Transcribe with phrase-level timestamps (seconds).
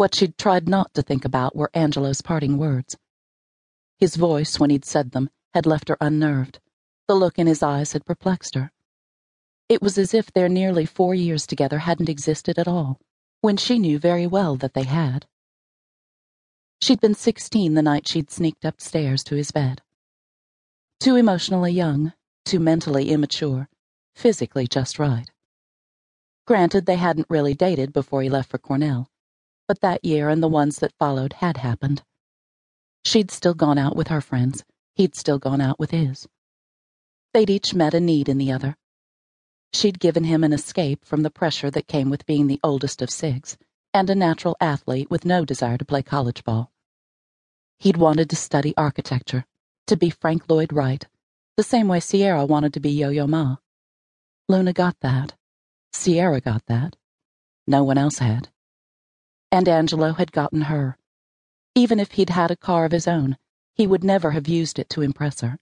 [0.00, 2.96] What she'd tried not to think about were Angelo's parting words.
[3.98, 6.58] His voice, when he'd said them, had left her unnerved.
[7.06, 8.72] The look in his eyes had perplexed her.
[9.68, 12.98] It was as if their nearly four years together hadn't existed at all,
[13.42, 15.26] when she knew very well that they had.
[16.80, 19.82] She'd been sixteen the night she'd sneaked upstairs to his bed.
[20.98, 22.14] Too emotionally young,
[22.46, 23.68] too mentally immature,
[24.14, 25.30] physically just right.
[26.46, 29.10] Granted, they hadn't really dated before he left for Cornell,
[29.70, 32.02] but that year and the ones that followed had happened.
[33.04, 34.64] She'd still gone out with her friends,
[34.96, 36.26] he'd still gone out with his.
[37.32, 38.74] They'd each met a need in the other,
[39.72, 43.10] She'd given him an escape from the pressure that came with being the oldest of
[43.10, 43.56] six
[43.94, 46.72] and a natural athlete with no desire to play college ball.
[47.78, 49.44] He'd wanted to study architecture,
[49.86, 51.06] to be Frank Lloyd Wright,
[51.56, 53.58] the same way Sierra wanted to be Yo Yo Ma.
[54.48, 55.34] Luna got that.
[55.92, 56.96] Sierra got that.
[57.68, 58.48] No one else had.
[59.52, 60.96] And Angelo had gotten her.
[61.74, 63.36] Even if he'd had a car of his own,
[63.74, 65.58] he would never have used it to impress her.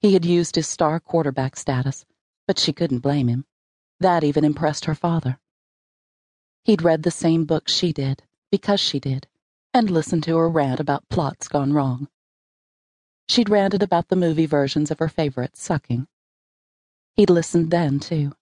[0.00, 2.04] He had used his star quarterback status
[2.46, 3.44] but she couldn't blame him.
[4.00, 5.38] That even impressed her father.
[6.64, 9.26] He'd read the same books she did, because she did,
[9.72, 12.08] and listened to her rant about plots gone wrong.
[13.28, 16.06] She'd ranted about the movie versions of her favorites sucking.
[17.14, 18.32] He'd listened then, too.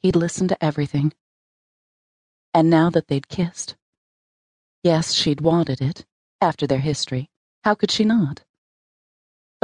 [0.00, 1.12] He'd listened to everything.
[2.52, 3.76] And now that they'd kissed,
[4.84, 6.06] yes, she'd wanted it,
[6.40, 7.28] after their history.
[7.64, 8.44] How could she not?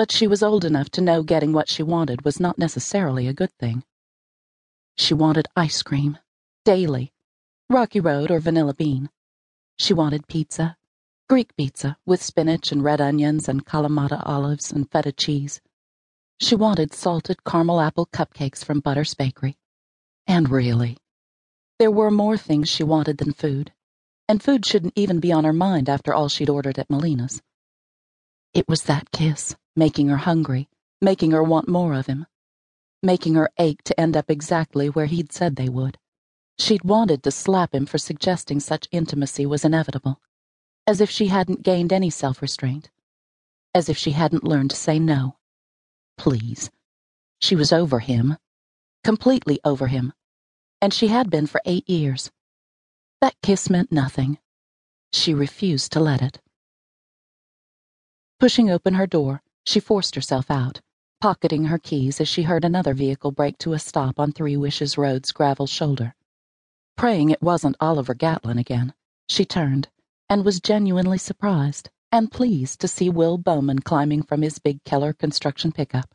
[0.01, 3.35] but she was old enough to know getting what she wanted was not necessarily a
[3.35, 3.85] good thing.
[4.97, 6.17] She wanted ice cream,
[6.65, 7.13] daily,
[7.69, 9.11] Rocky Road or Vanilla Bean.
[9.79, 10.79] She wanted pizza,
[11.29, 15.61] Greek pizza with spinach and red onions and Kalamata olives and feta cheese.
[16.41, 19.59] She wanted salted caramel apple cupcakes from Butter's Bakery.
[20.27, 20.97] And really,
[21.79, 23.71] there were more things she wanted than food,
[24.31, 27.43] and food shouldn't even be on her mind after all she'd ordered at Melina's.
[28.55, 30.69] It was that kiss making her hungry,
[31.01, 32.27] making her want more of him,
[33.03, 35.99] making her ache to end up exactly where he'd said they would.
[36.61, 40.21] She'd wanted to slap him for suggesting such intimacy was inevitable,
[40.87, 42.89] as if she hadn't gained any self restraint,
[43.75, 45.39] as if she hadn't learned to say no.
[46.17, 46.71] Please.
[47.41, 48.37] She was over him,
[49.03, 50.13] completely over him,
[50.81, 52.31] and she had been for eight years.
[53.21, 54.39] That kiss meant nothing.
[55.13, 56.41] She refused to let it.
[58.39, 60.81] Pushing open her door, she forced herself out,
[61.21, 64.97] pocketing her keys as she heard another vehicle brake to a stop on Three Wishes
[64.97, 66.15] Road's gravel shoulder.
[66.97, 68.95] Praying it wasn't Oliver Gatlin again,
[69.29, 69.89] she turned
[70.31, 75.13] and was genuinely surprised and pleased to see Will Bowman climbing from his big Keller
[75.13, 76.15] construction pickup.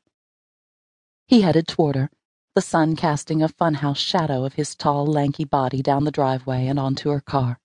[1.27, 2.09] He headed toward her,
[2.55, 6.79] the sun casting a funhouse shadow of his tall, lanky body down the driveway and
[6.79, 7.59] onto her car.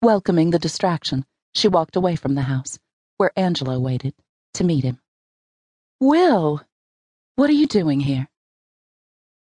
[0.00, 2.78] Welcoming the distraction, she walked away from the house,
[3.18, 4.14] where Angelo waited,
[4.54, 4.98] to meet him.
[6.00, 6.62] Will,
[7.36, 8.28] what are you doing here?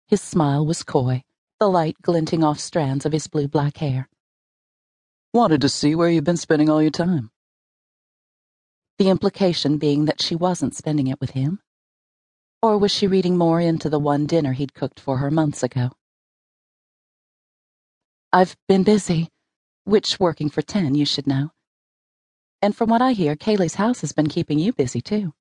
[0.08, 1.24] His smile was coy,
[1.60, 4.08] the light glinting off strands of his blue black hair.
[5.34, 7.32] Wanted to see where you've been spending all your time.
[9.00, 11.60] The implication being that she wasn't spending it with him?
[12.62, 15.92] Or was she reading more into the one dinner he'd cooked for her months ago?
[18.34, 19.30] I've been busy,
[19.86, 21.52] which working for ten, you should know.
[22.62, 25.34] And from what I hear, Kaylee's house has been keeping you busy, too.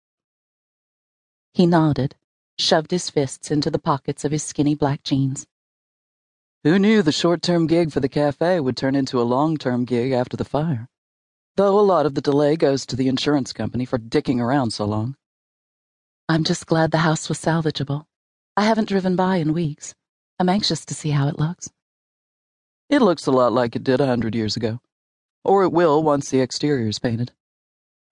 [1.52, 2.14] He nodded,
[2.56, 5.44] shoved his fists into the pockets of his skinny black jeans.
[6.62, 9.84] Who knew the short term gig for the cafe would turn into a long term
[9.84, 10.88] gig after the fire?
[11.56, 14.84] Though a lot of the delay goes to the insurance company for dicking around so
[14.84, 15.16] long.
[16.28, 18.04] I'm just glad the house was salvageable.
[18.56, 19.94] I haven't driven by in weeks.
[20.38, 21.70] I'm anxious to see how it looks.
[22.90, 24.80] It looks a lot like it did a hundred years ago
[25.48, 27.32] or it will once the exterior is painted.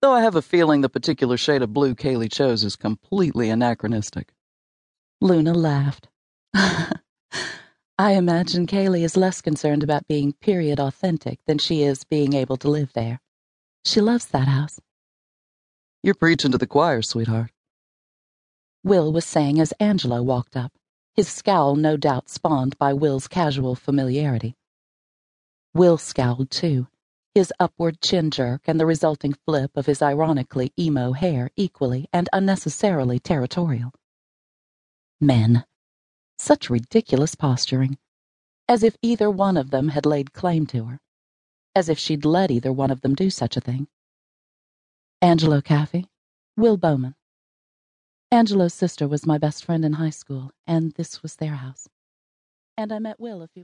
[0.00, 4.33] Though I have a feeling the particular shade of blue Kaylee chose is completely anachronistic.
[5.21, 6.09] Luna laughed.
[6.54, 12.57] I imagine Kaylee is less concerned about being period authentic than she is being able
[12.59, 13.21] to live there.
[13.84, 14.78] She loves that house.
[16.03, 17.51] You're preaching to the choir, sweetheart.
[18.86, 20.72] Will was saying as Angelo walked up,
[21.12, 24.54] his scowl no doubt spawned by Will's casual familiarity.
[25.74, 26.86] Will scowled too,
[27.34, 32.28] his upward chin jerk and the resulting flip of his ironically emo hair equally and
[32.33, 33.92] unnecessarily territorial.
[35.21, 35.65] Men.
[36.38, 37.98] Such ridiculous posturing.
[38.68, 41.00] As if either one of them had laid claim to her.
[41.74, 43.88] As if she'd let either one of them do such a thing.
[45.21, 46.06] Angelo Caffey,
[46.56, 47.16] Will Bowman.
[48.32, 51.88] Angelo's sister was my best friend in high school, and this was their house.
[52.76, 53.54] And I met Will a few